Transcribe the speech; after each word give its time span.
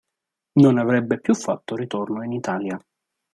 Non 0.55 0.79
avrebbe 0.79 1.19
più 1.19 1.35
fatto 1.35 1.75
ritorno 1.75 2.23
in 2.23 2.31
Italia. 2.31 2.83